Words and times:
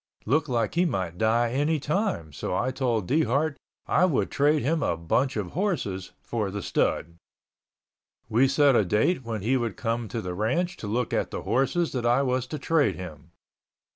Looked 0.25 0.49
like 0.49 0.73
he 0.73 0.83
might 0.83 1.19
die 1.19 1.51
any 1.51 1.79
time, 1.79 2.33
so 2.33 2.55
I 2.55 2.71
told 2.71 3.07
Dehart 3.07 3.55
I 3.85 4.05
would 4.05 4.31
trade 4.31 4.63
him 4.63 4.81
a 4.81 4.97
bunch 4.97 5.37
of 5.37 5.51
horses 5.51 6.13
for 6.23 6.49
the 6.49 6.63
stud. 6.63 7.17
We 8.27 8.47
set 8.47 8.75
a 8.75 8.83
date 8.83 9.23
when 9.23 9.43
he 9.43 9.57
would 9.57 9.77
come 9.77 10.07
to 10.07 10.19
the 10.19 10.33
ranch 10.33 10.75
to 10.77 10.87
look 10.87 11.13
at 11.13 11.29
the 11.29 11.43
horses 11.43 11.91
that 11.91 12.07
I 12.07 12.23
was 12.23 12.47
to 12.47 12.57
trade 12.57 12.95
him. 12.95 13.29